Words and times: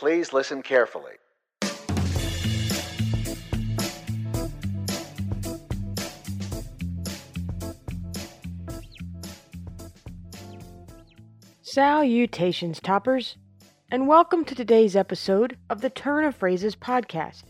Please 0.00 0.32
listen 0.32 0.62
carefully. 0.62 1.12
Salutations, 11.60 12.80
toppers, 12.80 13.36
and 13.90 14.08
welcome 14.08 14.46
to 14.46 14.54
today's 14.54 14.96
episode 14.96 15.58
of 15.68 15.82
the 15.82 15.90
Turn 15.90 16.24
of 16.24 16.34
Phrases 16.34 16.74
podcast. 16.74 17.42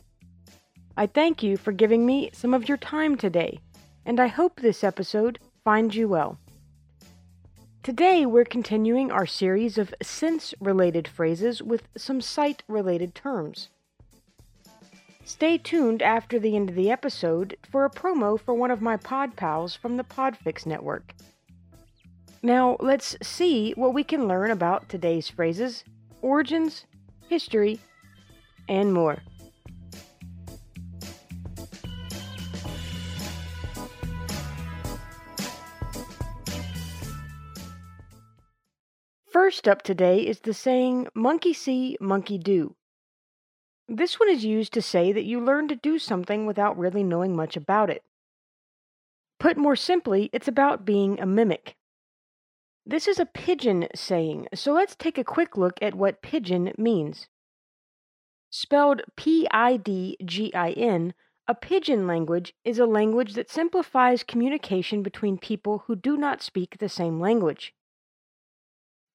I 0.97 1.07
thank 1.07 1.45
you 1.45 1.57
for 1.57 1.71
giving 1.71 2.05
me 2.05 2.31
some 2.33 2.53
of 2.53 2.69
your 2.69 2.79
time 2.79 3.17
today, 3.17 3.61
and 4.05 4.19
I 4.19 4.27
hope 4.27 4.59
this 4.59 4.83
episode 4.83 5.39
finds 5.63 5.95
you 5.95 6.09
well. 6.09 6.37
Today, 7.91 8.25
we're 8.25 8.45
continuing 8.45 9.11
our 9.11 9.27
series 9.27 9.77
of 9.77 9.93
sense 10.01 10.55
related 10.61 11.09
phrases 11.09 11.61
with 11.61 11.89
some 11.97 12.21
sight 12.21 12.63
related 12.69 13.17
terms. 13.17 13.69
Stay 15.25 15.59
tuned 15.59 16.01
after 16.01 16.39
the 16.39 16.55
end 16.55 16.71
of 16.71 16.77
the 16.77 16.89
episode 16.89 17.57
for 17.69 17.85
a 17.85 17.91
promo 17.91 18.39
for 18.39 18.55
one 18.55 18.71
of 18.71 18.81
my 18.81 18.97
pod 18.97 19.35
pals 19.35 19.75
from 19.75 19.97
the 19.97 20.05
Podfix 20.05 20.65
network. 20.67 21.15
Now, 22.45 22.77
let's 22.79 23.17
see 23.25 23.73
what 23.73 23.93
we 23.93 24.05
can 24.05 24.29
learn 24.29 24.53
about 24.53 24.89
today's 24.89 25.29
phrases, 25.29 25.83
origins, 26.23 26.87
history, 27.29 27.81
and 28.69 28.95
more. 28.95 29.19
First 39.51 39.67
up 39.67 39.83
today 39.83 40.21
is 40.21 40.39
the 40.39 40.55
saying, 40.55 41.09
monkey 41.13 41.53
see, 41.53 41.97
monkey 42.01 42.39
do. 42.39 42.77
This 43.89 44.21
one 44.21 44.29
is 44.31 44.45
used 44.45 44.73
to 44.75 44.81
say 44.81 45.11
that 45.11 45.25
you 45.25 45.41
learn 45.41 45.67
to 45.67 45.75
do 45.75 45.99
something 45.99 46.47
without 46.47 46.79
really 46.79 47.03
knowing 47.03 47.35
much 47.35 47.57
about 47.57 47.91
it. 47.91 48.05
Put 49.41 49.57
more 49.57 49.75
simply, 49.75 50.31
it's 50.33 50.47
about 50.47 50.85
being 50.85 51.19
a 51.19 51.27
mimic. 51.27 51.75
This 52.87 53.09
is 53.09 53.19
a 53.19 53.27
pidgin 53.27 53.89
saying, 53.93 54.47
so 54.55 54.73
let's 54.73 54.95
take 54.95 55.19
a 55.19 55.25
quick 55.25 55.57
look 55.57 55.83
at 55.83 55.97
what 55.97 56.23
pidgin 56.23 56.73
means. 56.79 57.27
Spelled 58.51 59.03
P 59.17 59.49
I 59.51 59.79
D 59.79 60.17
G 60.25 60.55
I 60.55 60.71
N, 60.71 61.13
a 61.49 61.57
pidgin 61.57 62.07
language 62.07 62.55
is 62.65 62.79
a 62.79 62.87
language 62.87 63.35
that 63.35 63.51
simplifies 63.51 64.23
communication 64.23 65.03
between 65.03 65.39
people 65.39 65.83
who 65.89 65.97
do 65.97 66.17
not 66.17 66.41
speak 66.41 66.79
the 66.79 66.89
same 66.89 67.19
language. 67.19 67.75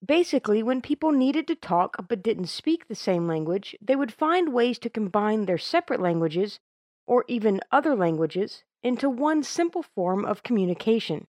Basically, 0.06 0.62
when 0.62 0.82
people 0.82 1.12
needed 1.12 1.48
to 1.48 1.56
talk 1.56 1.96
but 2.08 2.22
didn't 2.22 2.48
speak 2.48 2.88
the 2.88 2.96
same 2.96 3.28
language, 3.28 3.76
they 3.82 3.96
would 3.96 4.14
find 4.14 4.54
ways 4.54 4.78
to 4.80 4.90
combine 4.90 5.46
their 5.46 5.58
separate 5.58 6.02
languages, 6.02 6.60
or 7.08 7.24
even 7.28 7.62
other 7.72 7.96
languages, 7.96 8.64
into 8.84 9.10
one 9.10 9.42
simple 9.42 9.82
form 9.82 10.26
of 10.26 10.44
communication. 10.44 11.28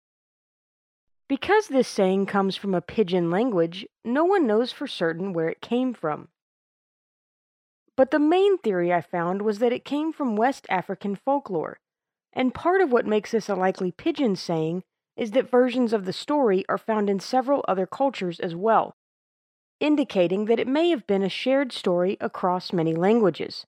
Because 1.29 1.69
this 1.69 1.89
saying 1.89 2.27
comes 2.27 2.57
from 2.57 2.75
a 2.75 2.81
pidgin 2.81 3.31
language, 3.31 3.87
no 4.05 4.25
one 4.25 4.47
knows 4.47 4.71
for 4.71 4.87
certain 4.87 5.33
where 5.33 5.49
it 5.49 5.61
came 5.61 5.93
from. 5.93 6.29
But 7.97 8.11
the 8.11 8.19
main 8.19 8.59
theory 8.59 8.93
I 8.93 9.01
found 9.01 9.43
was 9.43 9.59
that 9.59 9.73
it 9.73 9.85
came 9.85 10.13
from 10.13 10.37
West 10.37 10.67
African 10.71 11.17
folklore, 11.17 11.81
and 12.33 12.55
part 12.55 12.81
of 12.81 12.93
what 12.93 13.07
makes 13.07 13.33
this 13.33 13.49
a 13.49 13.55
likely 13.55 13.93
pidgin 13.93 14.37
saying 14.37 14.85
is 15.17 15.33
that 15.33 15.51
versions 15.51 15.93
of 15.93 16.05
the 16.05 16.13
story 16.13 16.65
are 16.69 16.79
found 16.79 17.11
in 17.11 17.21
several 17.21 17.65
other 17.69 17.87
cultures 17.87 18.41
as 18.41 18.55
well, 18.55 18.97
indicating 19.81 20.47
that 20.47 20.61
it 20.61 20.67
may 20.67 20.91
have 20.91 21.07
been 21.07 21.23
a 21.23 21.29
shared 21.29 21.73
story 21.73 22.17
across 22.21 22.73
many 22.73 22.95
languages. 22.95 23.67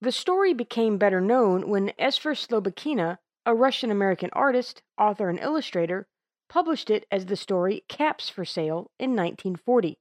The 0.00 0.12
story 0.12 0.54
became 0.54 0.98
better 0.98 1.20
known 1.20 1.68
when 1.68 1.92
Esphyr 1.98 2.34
Slobodkina, 2.34 3.18
a 3.44 3.54
Russian 3.54 3.90
American 3.90 4.30
artist, 4.32 4.82
author, 4.98 5.28
and 5.28 5.38
illustrator, 5.38 6.08
published 6.48 6.90
it 6.90 7.06
as 7.10 7.26
the 7.26 7.36
story 7.36 7.84
Caps 7.88 8.28
for 8.28 8.44
Sale 8.44 8.90
in 8.98 9.10
1940. 9.10 9.98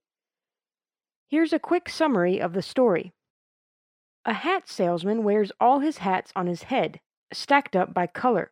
Here's 1.29 1.53
a 1.53 1.59
quick 1.59 1.89
summary 1.89 2.39
of 2.39 2.53
the 2.53 2.61
story. 2.61 3.13
A 4.25 4.33
hat 4.33 4.67
salesman 4.67 5.23
wears 5.23 5.51
all 5.59 5.79
his 5.79 5.99
hats 5.99 6.31
on 6.35 6.47
his 6.47 6.63
head, 6.63 6.99
stacked 7.31 7.75
up 7.75 7.93
by 7.93 8.07
color. 8.07 8.51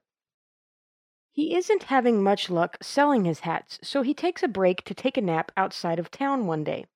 He 1.37 1.55
isn't 1.55 1.83
having 1.83 2.23
much 2.23 2.49
luck 2.49 2.77
selling 2.81 3.25
his 3.25 3.41
hats, 3.41 3.77
so 3.83 4.01
he 4.01 4.15
takes 4.15 4.41
a 4.41 4.47
break 4.47 4.83
to 4.85 4.95
take 4.95 5.17
a 5.17 5.21
nap 5.21 5.51
outside 5.55 5.99
of 5.99 6.09
town 6.09 6.47
one 6.47 6.63
day. 6.63 6.87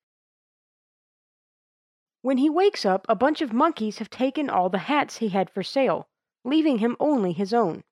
When 2.23 2.39
he 2.39 2.49
wakes 2.49 2.83
up, 2.83 3.05
a 3.07 3.13
bunch 3.13 3.43
of 3.43 3.53
monkeys 3.53 3.99
have 3.99 4.09
taken 4.09 4.49
all 4.49 4.67
the 4.67 4.89
hats 4.89 5.17
he 5.17 5.29
had 5.29 5.51
for 5.51 5.61
sale, 5.61 6.07
leaving 6.43 6.79
him 6.79 6.97
only 6.99 7.33
his 7.33 7.53
own. 7.53 7.83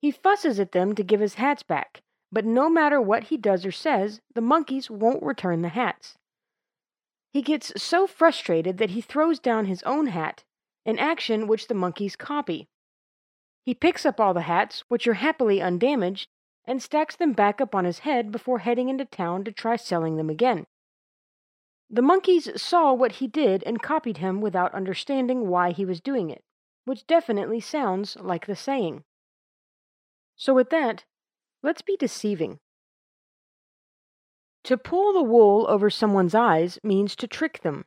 He 0.00 0.10
fusses 0.10 0.58
at 0.58 0.72
them 0.72 0.94
to 0.94 1.04
give 1.04 1.20
his 1.20 1.34
hats 1.34 1.62
back, 1.62 2.00
but 2.32 2.46
no 2.46 2.70
matter 2.70 2.98
what 2.98 3.24
he 3.24 3.36
does 3.36 3.66
or 3.66 3.72
says, 3.72 4.22
the 4.32 4.40
monkeys 4.40 4.88
won't 4.88 5.22
return 5.22 5.60
the 5.60 5.68
hats. 5.68 6.16
He 7.30 7.42
gets 7.42 7.74
so 7.76 8.06
frustrated 8.06 8.78
that 8.78 8.92
he 8.92 9.02
throws 9.02 9.38
down 9.38 9.66
his 9.66 9.82
own 9.82 10.06
hat, 10.06 10.44
an 10.86 10.98
action 10.98 11.46
which 11.46 11.68
the 11.68 11.74
monkeys 11.74 12.16
copy. 12.16 12.70
He 13.70 13.74
picks 13.76 14.04
up 14.04 14.18
all 14.18 14.34
the 14.34 14.40
hats, 14.50 14.82
which 14.88 15.06
are 15.06 15.14
happily 15.14 15.62
undamaged, 15.62 16.28
and 16.64 16.82
stacks 16.82 17.14
them 17.14 17.32
back 17.32 17.60
up 17.60 17.72
on 17.72 17.84
his 17.84 18.00
head 18.00 18.32
before 18.32 18.58
heading 18.58 18.88
into 18.88 19.04
town 19.04 19.44
to 19.44 19.52
try 19.52 19.76
selling 19.76 20.16
them 20.16 20.28
again. 20.28 20.66
The 21.88 22.02
monkeys 22.02 22.60
saw 22.60 22.92
what 22.92 23.12
he 23.22 23.28
did 23.28 23.62
and 23.62 23.80
copied 23.80 24.16
him 24.16 24.40
without 24.40 24.74
understanding 24.74 25.46
why 25.46 25.70
he 25.70 25.84
was 25.84 26.00
doing 26.00 26.30
it, 26.30 26.42
which 26.84 27.06
definitely 27.06 27.60
sounds 27.60 28.16
like 28.16 28.46
the 28.46 28.56
saying. 28.56 29.04
So, 30.34 30.52
with 30.52 30.70
that, 30.70 31.04
let's 31.62 31.82
be 31.82 31.96
deceiving. 31.96 32.58
To 34.64 34.76
pull 34.76 35.12
the 35.12 35.22
wool 35.22 35.66
over 35.68 35.90
someone's 35.90 36.34
eyes 36.34 36.80
means 36.82 37.14
to 37.14 37.28
trick 37.28 37.60
them. 37.62 37.84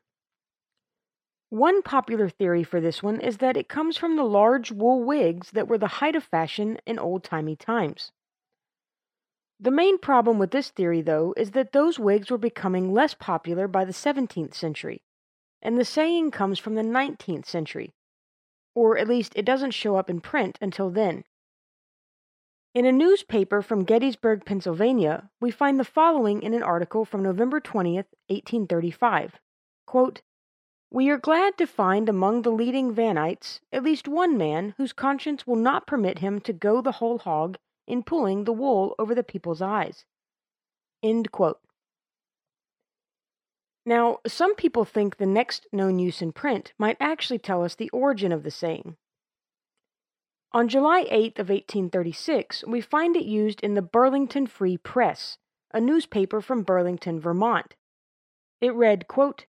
One 1.54 1.84
popular 1.84 2.30
theory 2.30 2.64
for 2.64 2.82
this 2.82 3.04
one 3.04 3.22
is 3.22 3.38
that 3.38 3.58
it 3.58 3.70
comes 3.70 3.96
from 3.96 4.16
the 4.16 4.24
large 4.24 4.72
wool 4.72 5.04
wigs 5.04 5.52
that 5.52 5.68
were 5.68 5.78
the 5.78 6.02
height 6.02 6.16
of 6.16 6.24
fashion 6.24 6.80
in 6.88 6.98
old 6.98 7.24
timey 7.24 7.56
times. 7.56 8.12
The 9.60 9.70
main 9.70 10.00
problem 10.00 10.40
with 10.40 10.50
this 10.50 10.72
theory, 10.72 11.04
though, 11.04 11.32
is 11.38 11.52
that 11.52 11.72
those 11.72 12.00
wigs 12.00 12.32
were 12.32 12.40
becoming 12.40 12.92
less 12.92 13.14
popular 13.14 13.68
by 13.68 13.86
the 13.86 13.92
17th 13.92 14.56
century, 14.56 15.04
and 15.62 15.78
the 15.78 15.86
saying 15.86 16.32
comes 16.32 16.58
from 16.58 16.74
the 16.74 16.82
19th 16.82 17.46
century, 17.46 17.94
or 18.74 18.98
at 18.98 19.08
least 19.08 19.34
it 19.36 19.46
doesn't 19.46 19.76
show 19.76 19.96
up 19.96 20.10
in 20.10 20.22
print 20.22 20.58
until 20.60 20.90
then. 20.90 21.24
In 22.74 22.88
a 22.88 22.92
newspaper 22.92 23.62
from 23.62 23.84
Gettysburg, 23.84 24.44
Pennsylvania, 24.44 25.30
we 25.40 25.52
find 25.52 25.80
the 25.80 25.86
following 25.86 26.42
in 26.42 26.56
an 26.56 26.64
article 26.64 27.06
from 27.06 27.22
November 27.22 27.62
20th, 27.62 28.10
1835. 28.28 29.40
Quote, 29.86 30.24
we 30.94 31.10
are 31.10 31.18
glad 31.18 31.58
to 31.58 31.66
find 31.66 32.08
among 32.08 32.44
the 32.44 32.52
leading 32.52 32.94
Vanites 32.94 33.60
at 33.72 33.82
least 33.82 34.08
one 34.08 34.38
man 34.38 34.76
whose 34.78 34.94
conscience 34.94 35.48
will 35.48 35.56
not 35.56 35.88
permit 35.88 36.20
him 36.20 36.40
to 36.40 36.54
go 36.54 36.82
the 36.82 36.92
whole 36.94 37.18
hog 37.18 37.58
in 37.88 38.04
pulling 38.04 38.44
the 38.44 38.54
wool 38.54 38.94
over 39.00 39.16
the 39.16 39.24
people's 39.24 39.60
eyes. 39.60 40.06
Now, 43.86 44.20
some 44.28 44.54
people 44.54 44.86
think 44.86 45.18
the 45.18 45.26
next 45.26 45.66
known 45.74 45.98
use 45.98 46.22
in 46.22 46.32
print 46.32 46.74
might 46.78 46.98
actually 47.00 47.40
tell 47.40 47.64
us 47.64 47.74
the 47.74 47.90
origin 47.90 48.32
of 48.32 48.44
the 48.44 48.52
saying. 48.52 48.96
On 50.52 50.68
July 50.68 51.06
8th 51.06 51.40
of 51.40 51.50
1836, 51.50 52.66
we 52.68 52.82
find 52.82 53.16
it 53.16 53.26
used 53.26 53.62
in 53.62 53.74
the 53.74 53.82
Burlington 53.82 54.46
Free 54.46 54.78
Press, 54.78 55.40
a 55.74 55.82
newspaper 55.82 56.40
from 56.40 56.62
Burlington, 56.62 57.20
Vermont. 57.20 57.74
It 58.62 58.76
read, 58.76 59.08
quote, 59.08 59.48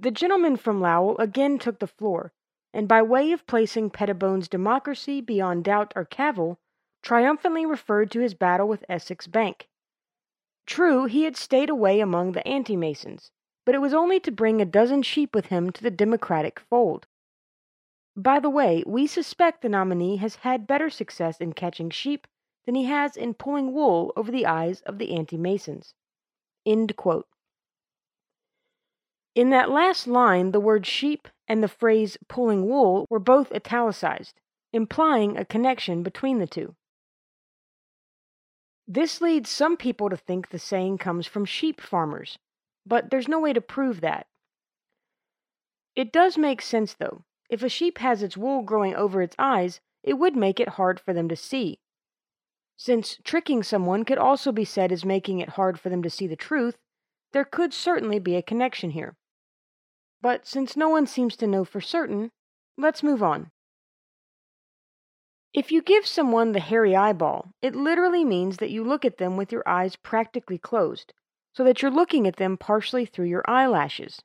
The 0.00 0.10
gentleman 0.12 0.56
from 0.56 0.80
Lowell 0.80 1.18
again 1.18 1.58
took 1.58 1.80
the 1.80 1.88
floor, 1.88 2.32
and 2.72 2.86
by 2.86 3.02
way 3.02 3.32
of 3.32 3.46
placing 3.48 3.90
Pettibone's 3.90 4.46
democracy 4.46 5.20
beyond 5.20 5.64
doubt 5.64 5.92
or 5.96 6.04
cavil, 6.04 6.60
triumphantly 7.02 7.66
referred 7.66 8.10
to 8.12 8.20
his 8.20 8.34
battle 8.34 8.68
with 8.68 8.84
Essex 8.88 9.26
Bank. 9.26 9.68
True, 10.66 11.06
he 11.06 11.24
had 11.24 11.36
stayed 11.36 11.68
away 11.68 11.98
among 11.98 12.32
the 12.32 12.46
anti 12.46 12.76
Masons, 12.76 13.32
but 13.64 13.74
it 13.74 13.80
was 13.80 13.92
only 13.92 14.20
to 14.20 14.30
bring 14.30 14.60
a 14.60 14.64
dozen 14.64 15.02
sheep 15.02 15.34
with 15.34 15.46
him 15.46 15.70
to 15.72 15.82
the 15.82 15.90
Democratic 15.90 16.60
fold. 16.60 17.08
By 18.14 18.38
the 18.38 18.50
way, 18.50 18.84
we 18.86 19.06
suspect 19.06 19.62
the 19.62 19.68
nominee 19.68 20.16
has 20.16 20.36
had 20.36 20.66
better 20.66 20.90
success 20.90 21.40
in 21.40 21.54
catching 21.54 21.90
sheep 21.90 22.28
than 22.66 22.74
he 22.76 22.84
has 22.84 23.16
in 23.16 23.34
pulling 23.34 23.72
wool 23.72 24.12
over 24.14 24.30
the 24.30 24.46
eyes 24.46 24.80
of 24.82 24.98
the 24.98 25.16
anti 25.16 25.36
Masons. 25.36 25.94
In 29.34 29.50
that 29.50 29.70
last 29.70 30.06
line, 30.06 30.50
the 30.50 30.60
word 30.60 30.86
sheep 30.86 31.28
and 31.46 31.62
the 31.62 31.68
phrase 31.68 32.16
pulling 32.28 32.66
wool 32.66 33.06
were 33.08 33.18
both 33.18 33.52
italicized, 33.52 34.40
implying 34.72 35.36
a 35.36 35.44
connection 35.44 36.02
between 36.02 36.38
the 36.38 36.46
two. 36.46 36.74
This 38.86 39.20
leads 39.20 39.50
some 39.50 39.76
people 39.76 40.08
to 40.08 40.16
think 40.16 40.48
the 40.48 40.58
saying 40.58 40.98
comes 40.98 41.26
from 41.26 41.44
sheep 41.44 41.80
farmers, 41.80 42.38
but 42.86 43.10
there's 43.10 43.28
no 43.28 43.38
way 43.38 43.52
to 43.52 43.60
prove 43.60 44.00
that. 44.00 44.26
It 45.94 46.12
does 46.12 46.38
make 46.38 46.62
sense, 46.62 46.94
though. 46.94 47.24
If 47.50 47.62
a 47.62 47.68
sheep 47.68 47.98
has 47.98 48.22
its 48.22 48.36
wool 48.36 48.62
growing 48.62 48.94
over 48.94 49.20
its 49.20 49.36
eyes, 49.38 49.80
it 50.02 50.14
would 50.14 50.36
make 50.36 50.60
it 50.60 50.70
hard 50.70 51.00
for 51.00 51.12
them 51.12 51.28
to 51.28 51.36
see. 51.36 51.80
Since 52.76 53.18
tricking 53.24 53.62
someone 53.62 54.04
could 54.04 54.18
also 54.18 54.52
be 54.52 54.64
said 54.64 54.92
as 54.92 55.04
making 55.04 55.40
it 55.40 55.50
hard 55.50 55.80
for 55.80 55.88
them 55.88 56.02
to 56.02 56.10
see 56.10 56.26
the 56.26 56.36
truth, 56.36 56.78
there 57.32 57.44
could 57.44 57.74
certainly 57.74 58.18
be 58.18 58.36
a 58.36 58.42
connection 58.42 58.90
here. 58.90 59.16
But 60.20 60.46
since 60.46 60.76
no 60.76 60.88
one 60.88 61.06
seems 61.06 61.36
to 61.36 61.46
know 61.46 61.64
for 61.64 61.80
certain, 61.80 62.30
let's 62.76 63.02
move 63.02 63.22
on. 63.22 63.50
If 65.54 65.72
you 65.72 65.80
give 65.80 66.06
someone 66.06 66.52
the 66.52 66.60
hairy 66.60 66.94
eyeball, 66.94 67.52
it 67.62 67.74
literally 67.74 68.24
means 68.24 68.58
that 68.58 68.70
you 68.70 68.84
look 68.84 69.04
at 69.04 69.18
them 69.18 69.36
with 69.36 69.50
your 69.50 69.66
eyes 69.66 69.96
practically 69.96 70.58
closed, 70.58 71.12
so 71.54 71.64
that 71.64 71.82
you're 71.82 71.90
looking 71.90 72.26
at 72.26 72.36
them 72.36 72.56
partially 72.56 73.06
through 73.06 73.26
your 73.26 73.48
eyelashes. 73.48 74.20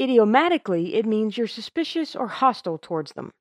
Idiomatically, 0.00 0.94
it 0.94 1.06
means 1.06 1.36
you're 1.36 1.46
suspicious 1.46 2.16
or 2.16 2.28
hostile 2.28 2.78
towards 2.78 3.12
them. 3.12 3.32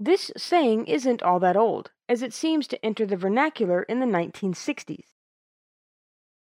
This 0.00 0.32
saying 0.36 0.86
isn't 0.86 1.22
all 1.22 1.38
that 1.40 1.56
old, 1.56 1.92
as 2.08 2.22
it 2.22 2.34
seems 2.34 2.66
to 2.68 2.84
enter 2.84 3.06
the 3.06 3.16
vernacular 3.16 3.84
in 3.84 4.00
the 4.00 4.06
1960s. 4.06 5.04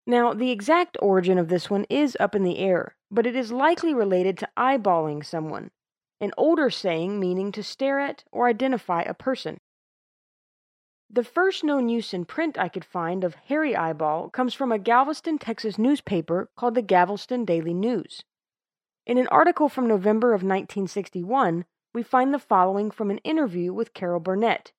Now, 0.09 0.33
the 0.33 0.49
exact 0.49 0.97
origin 1.03 1.37
of 1.37 1.49
this 1.49 1.69
one 1.69 1.85
is 1.87 2.17
up 2.19 2.33
in 2.33 2.41
the 2.41 2.57
air, 2.57 2.95
but 3.11 3.27
it 3.27 3.35
is 3.35 3.51
likely 3.51 3.93
related 3.93 4.39
to 4.39 4.49
eyeballing 4.57 5.23
someone, 5.23 5.69
an 6.19 6.31
older 6.35 6.71
saying 6.71 7.19
meaning 7.19 7.51
to 7.51 7.61
stare 7.61 7.99
at 7.99 8.23
or 8.31 8.47
identify 8.47 9.03
a 9.03 9.13
person. 9.13 9.59
The 11.11 11.23
first 11.23 11.63
known 11.63 11.89
use 11.89 12.11
in 12.11 12.25
print 12.25 12.57
I 12.57 12.69
could 12.69 12.85
find 12.85 13.23
of 13.23 13.35
hairy 13.35 13.75
eyeball 13.75 14.31
comes 14.31 14.55
from 14.55 14.71
a 14.71 14.79
Galveston, 14.79 15.37
Texas 15.37 15.77
newspaper 15.77 16.49
called 16.57 16.73
the 16.73 16.81
Galveston 16.81 17.45
Daily 17.45 17.75
News. 17.75 18.23
In 19.05 19.19
an 19.19 19.27
article 19.27 19.69
from 19.69 19.87
November 19.87 20.29
of 20.29 20.41
1961, 20.41 21.65
we 21.93 22.01
find 22.01 22.33
the 22.33 22.39
following 22.39 22.89
from 22.89 23.11
an 23.11 23.19
interview 23.19 23.71
with 23.71 23.93
Carol 23.93 24.19
Burnett. 24.19 24.71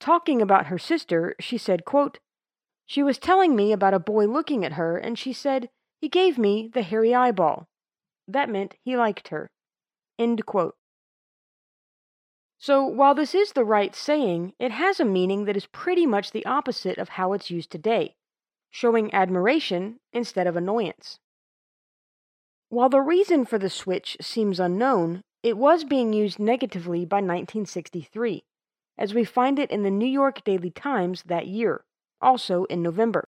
Talking 0.00 0.42
about 0.42 0.66
her 0.66 0.78
sister, 0.78 1.34
she 1.40 1.56
said, 1.56 1.86
quote, 1.86 2.18
she 2.86 3.02
was 3.02 3.18
telling 3.18 3.54
me 3.54 3.72
about 3.72 3.94
a 3.94 4.00
boy 4.00 4.26
looking 4.26 4.64
at 4.64 4.72
her, 4.72 4.98
and 4.98 5.18
she 5.18 5.32
said, 5.32 5.70
He 6.00 6.08
gave 6.08 6.36
me 6.36 6.68
the 6.68 6.82
hairy 6.82 7.14
eyeball. 7.14 7.68
That 8.26 8.48
meant 8.48 8.76
he 8.82 8.96
liked 8.96 9.28
her. 9.28 9.50
End 10.18 10.44
quote. 10.46 10.76
So, 12.58 12.84
while 12.84 13.14
this 13.14 13.34
is 13.34 13.52
the 13.52 13.64
right 13.64 13.94
saying, 13.94 14.54
it 14.58 14.70
has 14.70 15.00
a 15.00 15.04
meaning 15.04 15.44
that 15.44 15.56
is 15.56 15.66
pretty 15.66 16.06
much 16.06 16.30
the 16.30 16.46
opposite 16.46 16.98
of 16.98 17.10
how 17.10 17.32
it's 17.32 17.50
used 17.50 17.70
today, 17.70 18.14
showing 18.70 19.12
admiration 19.14 20.00
instead 20.12 20.46
of 20.46 20.56
annoyance. 20.56 21.18
While 22.68 22.88
the 22.88 23.00
reason 23.00 23.44
for 23.44 23.58
the 23.58 23.70
switch 23.70 24.16
seems 24.20 24.60
unknown, 24.60 25.22
it 25.42 25.56
was 25.56 25.84
being 25.84 26.12
used 26.12 26.38
negatively 26.38 27.04
by 27.04 27.16
1963, 27.16 28.44
as 28.96 29.12
we 29.12 29.24
find 29.24 29.58
it 29.58 29.70
in 29.70 29.82
the 29.82 29.90
New 29.90 30.06
York 30.06 30.44
Daily 30.44 30.70
Times 30.70 31.24
that 31.24 31.46
year 31.46 31.84
also 32.22 32.64
in 32.64 32.82
November. 32.82 33.28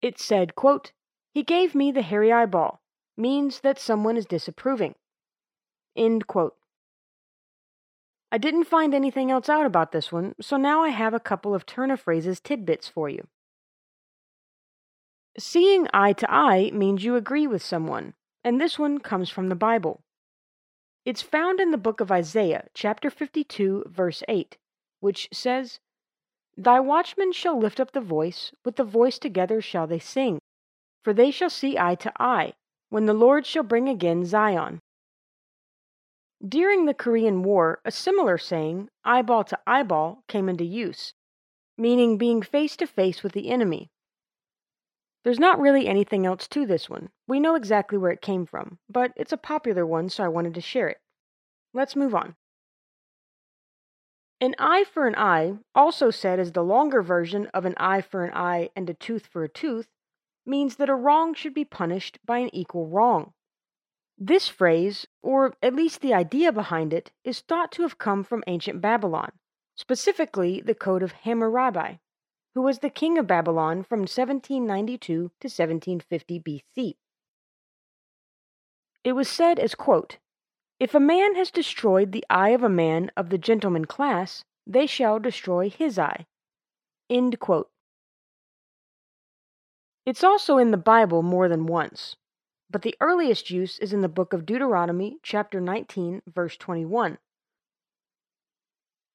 It 0.00 0.18
said, 0.18 0.54
quote, 0.54 0.92
He 1.32 1.42
gave 1.42 1.74
me 1.74 1.90
the 1.90 2.02
hairy 2.02 2.32
eyeball, 2.32 2.80
means 3.16 3.60
that 3.60 3.78
someone 3.78 4.16
is 4.16 4.26
disapproving. 4.26 4.94
End 5.96 6.26
quote. 6.26 6.54
I 8.30 8.38
didn't 8.38 8.64
find 8.64 8.94
anything 8.94 9.30
else 9.30 9.48
out 9.48 9.64
about 9.64 9.92
this 9.92 10.12
one, 10.12 10.34
so 10.40 10.56
now 10.56 10.82
I 10.82 10.90
have 10.90 11.14
a 11.14 11.20
couple 11.20 11.54
of 11.54 11.64
turn 11.64 11.90
of 11.90 12.00
phrases 12.00 12.40
tidbits 12.40 12.86
for 12.86 13.08
you. 13.08 13.26
Seeing 15.38 15.88
eye 15.94 16.12
to 16.14 16.30
eye 16.30 16.70
means 16.72 17.04
you 17.04 17.16
agree 17.16 17.46
with 17.46 17.62
someone, 17.62 18.14
and 18.44 18.60
this 18.60 18.78
one 18.78 18.98
comes 18.98 19.30
from 19.30 19.48
the 19.48 19.54
Bible. 19.54 20.02
It's 21.04 21.22
found 21.22 21.58
in 21.58 21.70
the 21.70 21.78
book 21.78 22.00
of 22.00 22.12
Isaiah, 22.12 22.66
chapter 22.74 23.08
52, 23.08 23.84
verse 23.88 24.22
8, 24.28 24.58
which 25.00 25.28
says, 25.32 25.80
Thy 26.60 26.80
watchmen 26.80 27.30
shall 27.30 27.56
lift 27.56 27.78
up 27.78 27.92
the 27.92 28.00
voice, 28.00 28.52
with 28.64 28.74
the 28.74 28.82
voice 28.82 29.20
together 29.20 29.60
shall 29.60 29.86
they 29.86 30.00
sing. 30.00 30.40
For 31.04 31.14
they 31.14 31.30
shall 31.30 31.50
see 31.50 31.78
eye 31.78 31.94
to 31.94 32.12
eye, 32.20 32.54
when 32.88 33.06
the 33.06 33.14
Lord 33.14 33.46
shall 33.46 33.62
bring 33.62 33.88
again 33.88 34.24
Zion. 34.24 34.80
During 36.46 36.86
the 36.86 36.94
Korean 36.94 37.44
War, 37.44 37.80
a 37.84 37.92
similar 37.92 38.38
saying, 38.38 38.90
eyeball 39.04 39.44
to 39.44 39.58
eyeball, 39.68 40.24
came 40.26 40.48
into 40.48 40.64
use, 40.64 41.14
meaning 41.76 42.18
being 42.18 42.42
face 42.42 42.76
to 42.78 42.88
face 42.88 43.22
with 43.22 43.34
the 43.34 43.50
enemy. 43.50 43.88
There's 45.22 45.38
not 45.38 45.60
really 45.60 45.86
anything 45.86 46.26
else 46.26 46.48
to 46.48 46.66
this 46.66 46.90
one. 46.90 47.10
We 47.28 47.38
know 47.38 47.54
exactly 47.54 47.98
where 47.98 48.10
it 48.10 48.20
came 48.20 48.46
from, 48.46 48.80
but 48.88 49.12
it's 49.14 49.32
a 49.32 49.36
popular 49.36 49.86
one, 49.86 50.08
so 50.08 50.24
I 50.24 50.28
wanted 50.28 50.54
to 50.54 50.60
share 50.60 50.88
it. 50.88 50.98
Let's 51.72 51.94
move 51.94 52.16
on. 52.16 52.34
An 54.40 54.54
eye 54.58 54.84
for 54.84 55.08
an 55.08 55.16
eye, 55.16 55.58
also 55.74 56.10
said 56.10 56.38
as 56.38 56.52
the 56.52 56.62
longer 56.62 57.02
version 57.02 57.46
of 57.46 57.64
an 57.64 57.74
eye 57.76 58.00
for 58.00 58.24
an 58.24 58.32
eye 58.34 58.70
and 58.76 58.88
a 58.88 58.94
tooth 58.94 59.26
for 59.26 59.42
a 59.42 59.48
tooth, 59.48 59.88
means 60.46 60.76
that 60.76 60.88
a 60.88 60.94
wrong 60.94 61.34
should 61.34 61.54
be 61.54 61.64
punished 61.64 62.18
by 62.24 62.38
an 62.38 62.54
equal 62.54 62.86
wrong. 62.86 63.32
This 64.16 64.48
phrase, 64.48 65.06
or 65.22 65.56
at 65.62 65.74
least 65.74 66.00
the 66.00 66.14
idea 66.14 66.52
behind 66.52 66.92
it, 66.92 67.12
is 67.24 67.40
thought 67.40 67.72
to 67.72 67.82
have 67.82 67.98
come 67.98 68.22
from 68.22 68.44
ancient 68.46 68.80
Babylon, 68.80 69.32
specifically 69.76 70.60
the 70.60 70.74
Code 70.74 71.02
of 71.02 71.12
Hammurabi, 71.12 72.00
who 72.54 72.62
was 72.62 72.78
the 72.78 72.90
king 72.90 73.18
of 73.18 73.26
Babylon 73.26 73.82
from 73.82 74.00
1792 74.00 74.98
to 75.06 75.20
1750 75.24 76.40
BC. 76.40 76.96
It 79.04 79.12
was 79.12 79.28
said 79.28 79.58
as 79.58 79.74
quote, 79.74 80.18
if 80.80 80.94
a 80.94 81.00
man 81.00 81.34
has 81.34 81.50
destroyed 81.50 82.12
the 82.12 82.24
eye 82.30 82.50
of 82.50 82.62
a 82.62 82.68
man 82.68 83.10
of 83.16 83.30
the 83.30 83.38
gentleman 83.38 83.84
class, 83.84 84.44
they 84.66 84.86
shall 84.86 85.18
destroy 85.18 85.68
his 85.68 85.98
eye. 85.98 86.26
It's 90.06 90.22
also 90.22 90.58
in 90.58 90.70
the 90.70 90.76
Bible 90.76 91.22
more 91.22 91.48
than 91.48 91.66
once, 91.66 92.16
but 92.70 92.82
the 92.82 92.94
earliest 93.00 93.50
use 93.50 93.78
is 93.78 93.92
in 93.92 94.02
the 94.02 94.08
book 94.08 94.32
of 94.32 94.46
Deuteronomy, 94.46 95.18
chapter 95.22 95.60
19, 95.60 96.22
verse 96.26 96.56
21. 96.56 97.18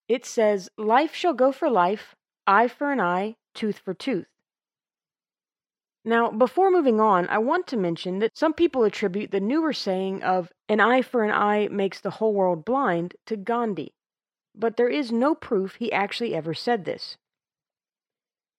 It 0.08 0.26
says, 0.26 0.70
Life 0.78 1.16
shall 1.16 1.34
go 1.34 1.52
for 1.52 1.70
life, 1.70 2.16
eye 2.46 2.68
for 2.68 2.92
an 2.92 3.00
eye, 3.00 3.36
tooth 3.54 3.78
for 3.78 3.94
tooth. 3.94 4.28
Now, 6.06 6.32
before 6.32 6.70
moving 6.70 7.00
on, 7.00 7.30
I 7.30 7.38
want 7.38 7.66
to 7.68 7.78
mention 7.78 8.20
that 8.20 8.36
some 8.36 8.54
people 8.54 8.84
attribute 8.84 9.32
the 9.32 9.40
newer 9.40 9.72
saying 9.72 10.22
of 10.22 10.52
an 10.68 10.82
eye 10.82 11.02
for 11.02 11.24
an 11.24 11.32
eye 11.32 11.70
makes 11.72 12.02
the 12.02 12.10
whole 12.10 12.34
world 12.34 12.66
blind 12.66 13.16
to 13.26 13.38
Gandhi, 13.38 13.94
but 14.54 14.76
there 14.76 14.90
is 14.90 15.14
no 15.14 15.34
proof 15.34 15.76
he 15.76 15.94
actually 15.94 16.36
ever 16.36 16.54
said 16.54 16.84
this. 16.84 17.16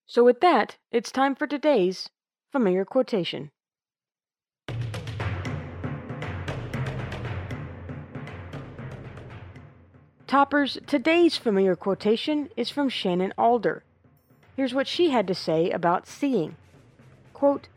So, 0.06 0.24
with 0.24 0.40
that, 0.40 0.78
it's 0.90 1.12
time 1.12 1.34
for 1.34 1.46
today's 1.46 2.08
familiar 2.50 2.86
quotation. 2.86 3.50
Toppers, 10.26 10.78
today's 10.86 11.36
familiar 11.36 11.76
quotation 11.76 12.48
is 12.56 12.70
from 12.70 12.88
Shannon 12.88 13.34
Alder. 13.36 13.84
Here's 14.56 14.72
what 14.72 14.88
she 14.88 15.10
had 15.10 15.26
to 15.26 15.34
say 15.34 15.70
about 15.70 16.06
seeing. 16.06 16.56
Quote, 17.44 17.68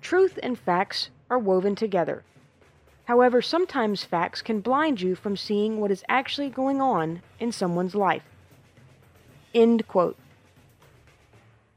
Truth 0.00 0.38
and 0.42 0.58
facts 0.58 1.10
are 1.28 1.38
woven 1.38 1.74
together. 1.74 2.24
However, 3.04 3.42
sometimes 3.42 4.04
facts 4.04 4.40
can 4.40 4.62
blind 4.62 5.02
you 5.02 5.14
from 5.14 5.36
seeing 5.36 5.78
what 5.78 5.90
is 5.90 6.02
actually 6.08 6.48
going 6.48 6.80
on 6.80 7.20
in 7.38 7.52
someone's 7.52 7.94
life. 7.94 8.22
End 9.54 9.86
quote. 9.86 10.16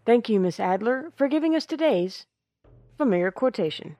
Thank 0.05 0.29
you, 0.29 0.39
Miss 0.39 0.61
Adler, 0.61 1.11
for 1.17 1.27
giving 1.27 1.57
us 1.57 1.65
today's 1.65 2.25
familiar 2.97 3.31
quotation. 3.31 3.97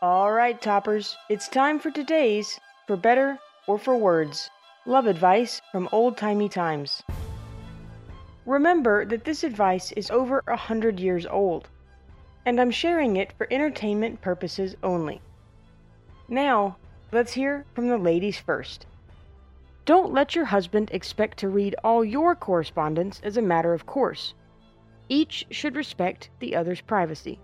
All 0.00 0.30
right, 0.30 0.62
toppers, 0.62 1.16
it's 1.28 1.48
time 1.48 1.80
for 1.80 1.90
today's 1.90 2.60
For 2.86 2.96
Better 2.96 3.40
or 3.66 3.80
For 3.80 3.96
Words. 3.96 4.48
Love 4.84 5.06
advice 5.06 5.62
from 5.70 5.88
old 5.92 6.16
timey 6.16 6.48
times. 6.48 7.04
Remember 8.46 9.04
that 9.04 9.24
this 9.24 9.44
advice 9.44 9.92
is 9.92 10.10
over 10.10 10.42
a 10.48 10.56
hundred 10.56 10.98
years 10.98 11.24
old, 11.24 11.68
and 12.44 12.60
I'm 12.60 12.72
sharing 12.72 13.16
it 13.16 13.32
for 13.38 13.46
entertainment 13.52 14.20
purposes 14.20 14.74
only. 14.82 15.20
Now, 16.28 16.76
let's 17.12 17.32
hear 17.32 17.64
from 17.76 17.88
the 17.88 17.96
ladies 17.96 18.40
first. 18.40 18.86
Don't 19.84 20.12
let 20.12 20.34
your 20.34 20.46
husband 20.46 20.90
expect 20.92 21.38
to 21.38 21.48
read 21.48 21.76
all 21.84 22.04
your 22.04 22.34
correspondence 22.34 23.20
as 23.22 23.36
a 23.36 23.42
matter 23.42 23.72
of 23.72 23.86
course. 23.86 24.34
Each 25.08 25.46
should 25.52 25.76
respect 25.76 26.30
the 26.40 26.56
other's 26.56 26.80
privacy. 26.80 27.38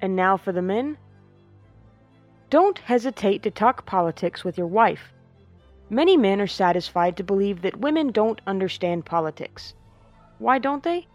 And 0.00 0.16
now 0.16 0.36
for 0.36 0.50
the 0.50 0.60
men. 0.60 0.98
Don't 2.48 2.78
hesitate 2.78 3.44
to 3.44 3.50
talk 3.52 3.86
politics 3.86 4.42
with 4.42 4.58
your 4.58 4.66
wife. 4.66 5.12
Many 5.92 6.16
men 6.16 6.40
are 6.40 6.46
satisfied 6.46 7.16
to 7.16 7.24
believe 7.24 7.62
that 7.62 7.80
women 7.80 8.12
don't 8.12 8.40
understand 8.46 9.04
politics. 9.04 9.74
Why 10.38 10.60
don't 10.60 10.84
they? 10.84 11.08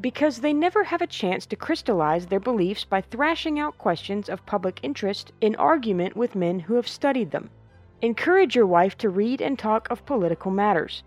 Because 0.00 0.38
they 0.38 0.54
never 0.54 0.84
have 0.84 1.02
a 1.02 1.06
chance 1.06 1.44
to 1.46 1.56
crystallize 1.56 2.26
their 2.26 2.40
beliefs 2.40 2.86
by 2.86 3.02
thrashing 3.02 3.60
out 3.60 3.76
questions 3.76 4.30
of 4.30 4.46
public 4.46 4.80
interest 4.82 5.32
in 5.42 5.54
argument 5.56 6.16
with 6.16 6.34
men 6.34 6.60
who 6.60 6.76
have 6.76 6.88
studied 6.88 7.30
them. 7.30 7.50
Encourage 8.00 8.56
your 8.56 8.66
wife 8.66 8.96
to 8.96 9.10
read 9.10 9.42
and 9.42 9.58
talk 9.58 9.90
of 9.90 10.06
political 10.06 10.50
matters. 10.50 11.02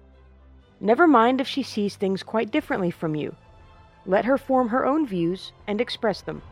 Never 0.79 1.07
mind 1.07 1.41
if 1.41 1.47
she 1.47 1.63
sees 1.63 1.95
things 1.95 2.21
quite 2.21 2.51
differently 2.51 2.91
from 2.91 3.15
you. 3.15 3.35
Let 4.05 4.25
her 4.25 4.37
form 4.37 4.69
her 4.69 4.85
own 4.85 5.07
views 5.07 5.51
and 5.65 5.81
express 5.81 6.21
them. 6.21 6.43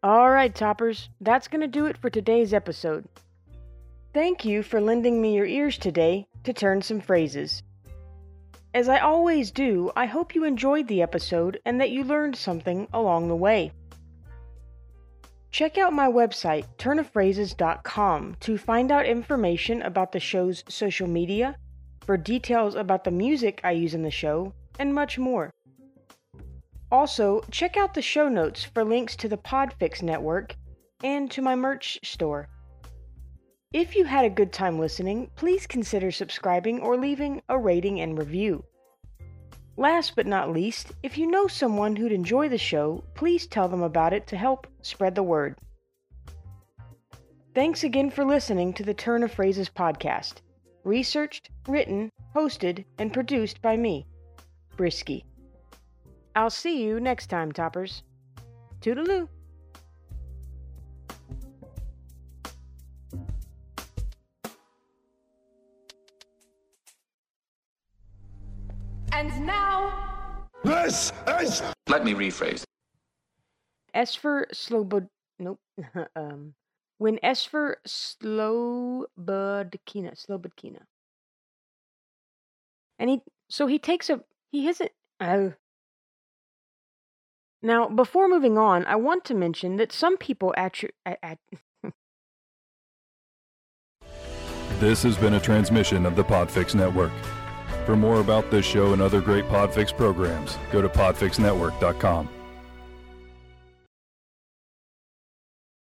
All 0.00 0.30
right, 0.30 0.54
toppers, 0.54 1.08
that's 1.20 1.48
going 1.48 1.60
to 1.60 1.66
do 1.66 1.86
it 1.86 1.98
for 1.98 2.08
today's 2.08 2.54
episode. 2.54 3.08
Thank 4.14 4.44
you 4.44 4.62
for 4.62 4.80
lending 4.80 5.20
me 5.20 5.34
your 5.34 5.44
ears 5.44 5.76
today 5.76 6.28
to 6.44 6.52
turn 6.52 6.82
some 6.82 7.00
phrases. 7.00 7.64
As 8.72 8.88
I 8.88 9.00
always 9.00 9.50
do, 9.50 9.90
I 9.96 10.06
hope 10.06 10.36
you 10.36 10.44
enjoyed 10.44 10.86
the 10.86 11.02
episode 11.02 11.58
and 11.64 11.80
that 11.80 11.90
you 11.90 12.04
learned 12.04 12.36
something 12.36 12.86
along 12.92 13.26
the 13.26 13.34
way. 13.34 13.72
Check 15.50 15.78
out 15.78 15.92
my 15.92 16.06
website, 16.06 16.66
turnofphrases.com, 16.78 18.36
to 18.38 18.56
find 18.56 18.92
out 18.92 19.04
information 19.04 19.82
about 19.82 20.12
the 20.12 20.20
show's 20.20 20.62
social 20.68 21.08
media, 21.08 21.56
for 22.02 22.16
details 22.16 22.76
about 22.76 23.02
the 23.02 23.10
music 23.10 23.60
I 23.64 23.72
use 23.72 23.94
in 23.94 24.02
the 24.02 24.12
show, 24.12 24.54
and 24.78 24.94
much 24.94 25.18
more. 25.18 25.50
Also, 26.90 27.42
check 27.50 27.76
out 27.76 27.94
the 27.94 28.02
show 28.02 28.28
notes 28.28 28.64
for 28.64 28.82
links 28.82 29.14
to 29.16 29.28
the 29.28 29.36
Podfix 29.36 30.02
network 30.02 30.56
and 31.04 31.30
to 31.30 31.42
my 31.42 31.54
merch 31.54 31.98
store. 32.02 32.48
If 33.72 33.94
you 33.94 34.06
had 34.06 34.24
a 34.24 34.30
good 34.30 34.52
time 34.52 34.78
listening, 34.78 35.30
please 35.36 35.66
consider 35.66 36.10
subscribing 36.10 36.80
or 36.80 36.96
leaving 36.96 37.42
a 37.50 37.58
rating 37.58 38.00
and 38.00 38.16
review. 38.16 38.64
Last 39.76 40.16
but 40.16 40.26
not 40.26 40.50
least, 40.50 40.92
if 41.02 41.18
you 41.18 41.30
know 41.30 41.46
someone 41.46 41.94
who'd 41.94 42.10
enjoy 42.10 42.48
the 42.48 42.58
show, 42.58 43.04
please 43.14 43.46
tell 43.46 43.68
them 43.68 43.82
about 43.82 44.14
it 44.14 44.26
to 44.28 44.36
help 44.36 44.66
spread 44.80 45.14
the 45.14 45.22
word. 45.22 45.56
Thanks 47.54 47.84
again 47.84 48.10
for 48.10 48.24
listening 48.24 48.72
to 48.72 48.82
the 48.82 48.94
Turn 48.94 49.22
of 49.22 49.30
Phrases 49.30 49.68
podcast. 49.68 50.36
Researched, 50.84 51.50
written, 51.68 52.10
hosted, 52.34 52.84
and 52.98 53.12
produced 53.12 53.60
by 53.60 53.76
me, 53.76 54.06
Brisky. 54.76 55.24
I'll 56.34 56.50
see 56.50 56.82
you 56.82 57.00
next 57.00 57.28
time, 57.28 57.52
Toppers. 57.52 58.02
Toodaloo. 58.80 59.28
And 69.12 69.46
now. 69.46 70.46
This 70.62 71.12
is. 71.40 71.62
Let 71.88 72.04
me 72.04 72.14
rephrase. 72.14 72.62
S 73.94 74.14
for 74.14 74.46
Slobod. 74.52 75.08
Nope. 75.40 75.58
um, 76.16 76.54
when 76.98 77.18
S 77.22 77.44
for 77.44 77.78
Slobodkina. 77.86 79.08
Slobodkina. 80.14 80.82
And 83.00 83.10
he. 83.10 83.22
So 83.48 83.66
he 83.66 83.80
takes 83.80 84.08
a. 84.08 84.20
He 84.52 84.68
isn't. 84.68 84.92
Oh. 85.20 85.54
Now, 87.62 87.88
before 87.88 88.28
moving 88.28 88.56
on, 88.56 88.86
I 88.86 88.96
want 88.96 89.24
to 89.26 89.34
mention 89.34 89.76
that 89.76 89.90
some 89.92 90.16
people 90.16 90.54
attri- 90.56 90.90
at, 91.04 91.18
at 91.22 91.38
This 94.78 95.02
has 95.02 95.16
been 95.16 95.34
a 95.34 95.40
transmission 95.40 96.06
of 96.06 96.14
the 96.14 96.22
Podfix 96.22 96.74
Network. 96.74 97.10
For 97.84 97.96
more 97.96 98.20
about 98.20 98.50
this 98.50 98.64
show 98.64 98.92
and 98.92 99.02
other 99.02 99.20
great 99.20 99.44
Podfix 99.46 99.96
programs, 99.96 100.56
go 100.70 100.80
to 100.80 100.88
podfixnetwork.com. 100.88 102.28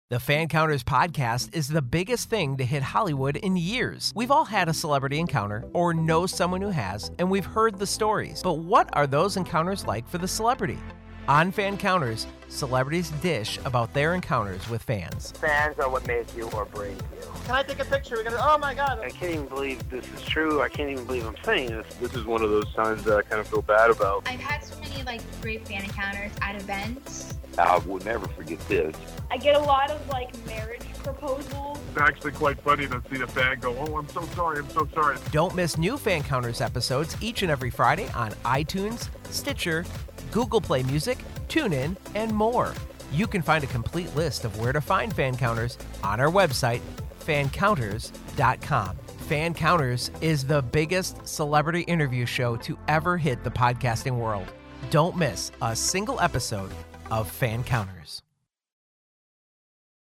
The 0.10 0.22
Fan 0.22 0.48
Counters 0.48 0.86
podcast 0.86 1.54
is 1.54 1.68
the 1.68 1.82
biggest 1.82 2.30
thing 2.30 2.56
to 2.58 2.66
hit 2.66 2.82
Hollywood 2.82 3.36
in 3.36 3.58
years. 3.58 4.14
We've 4.16 4.32
all 4.32 4.46
had 4.46 4.70
a 4.70 4.74
celebrity 4.74 5.20
encounter 5.20 5.66
or 5.74 5.94
know 5.94 6.26
someone 6.26 6.62
who 6.62 6.70
has, 6.70 7.12
and 7.20 7.30
we've 7.30 7.46
heard 7.46 7.78
the 7.78 7.86
stories. 7.86 8.42
But 8.42 8.54
what 8.54 8.90
are 8.94 9.06
those 9.06 9.36
encounters 9.36 9.86
like 9.86 10.08
for 10.08 10.18
the 10.18 10.28
celebrity? 10.28 10.80
On 11.28 11.52
Fan 11.52 11.78
Counters, 11.78 12.26
celebrities 12.48 13.10
dish 13.22 13.60
about 13.66 13.94
their 13.94 14.14
encounters 14.14 14.70
with 14.70 14.82
fans. 14.82 15.32
Fans 15.32 15.78
are 15.78 15.90
what 15.90 16.08
make 16.08 16.34
you 16.38 16.50
or 16.52 16.64
break 16.64 16.96
you. 16.96 17.28
Can 17.44 17.56
I 17.56 17.64
take 17.64 17.80
a 17.80 17.86
picture? 17.86 18.16
We're 18.16 18.24
gonna. 18.24 18.38
Oh 18.40 18.58
my 18.58 18.74
God! 18.74 19.00
I 19.00 19.10
can't 19.10 19.34
even 19.34 19.48
believe 19.48 19.90
this 19.90 20.06
is 20.14 20.22
true. 20.22 20.62
I 20.62 20.70
can't 20.70 20.90
even 20.90 21.04
believe 21.04 21.26
I'm 21.26 21.36
saying 21.44 21.72
this. 21.72 21.96
This 21.96 22.14
is 22.14 22.24
one 22.24 22.44
of 22.44 22.50
those 22.50 22.74
times 22.74 23.04
that 23.04 23.18
I 23.18 23.22
kind 23.24 23.42
of 23.42 23.48
feel 23.50 23.62
bad 23.62 23.90
about. 23.90 24.26
I've 24.26 24.40
had 24.40 24.64
so 24.64 24.80
many 24.80 25.04
like 25.04 25.20
great 25.42 25.68
fan 25.68 25.84
encounters 25.84 26.32
at 26.42 26.56
events. 26.56 27.34
I 27.58 27.78
will 27.80 28.00
never 28.06 28.28
forget 28.28 28.60
this. 28.70 28.96
I 29.30 29.38
get 29.38 29.56
a 29.56 29.60
lot 29.60 29.92
of 29.92 30.08
like 30.08 30.34
marriage 30.46 30.86
proposals. 31.04 31.78
It's 31.90 32.00
actually 32.00 32.32
quite 32.32 32.62
funny 32.62 32.88
to 32.88 33.02
see 33.12 33.22
a 33.22 33.28
fan 33.28 33.60
go, 33.60 33.76
"Oh, 33.78 33.98
I'm 33.98 34.08
so 34.08 34.22
sorry. 34.28 34.60
I'm 34.60 34.70
so 34.70 34.88
sorry." 34.94 35.18
Don't 35.34 35.56
miss 35.56 35.78
new 35.78 35.98
Fan 35.98 36.24
Counters 36.24 36.62
episodes 36.62 37.18
each 37.20 37.42
and 37.42 37.52
every 37.52 37.70
Friday 37.70 38.08
on 38.16 38.32
iTunes, 38.46 39.10
Stitcher, 39.30 39.84
Google 40.32 40.62
Play 40.62 40.84
Music, 40.84 41.18
TuneIn, 41.48 41.96
and 42.16 42.34
more. 42.34 42.74
You 43.12 43.28
can 43.28 43.42
find 43.42 43.64
a 43.64 43.68
complete 43.68 44.16
list 44.16 44.46
of 44.46 44.60
where 44.60 44.74
to 44.74 44.82
find 44.82 45.14
fan 45.14 45.36
counters 45.36 45.78
on 46.04 46.20
our 46.20 46.30
website, 46.32 46.82
fancounters.com. 47.20 48.98
Fan 49.28 49.54
Counters 49.54 50.10
is 50.22 50.46
the 50.46 50.62
biggest 50.62 51.28
celebrity 51.28 51.82
interview 51.82 52.26
show 52.26 52.56
to 52.58 52.78
ever 52.88 53.18
hit 53.18 53.44
the 53.44 53.52
podcasting 53.52 54.18
world. 54.18 54.48
Don't 54.90 55.18
miss 55.18 55.52
a 55.62 55.76
single 55.76 56.20
episode 56.22 56.72
of 57.12 57.30
Fan 57.30 57.64
Counters. 57.64 58.22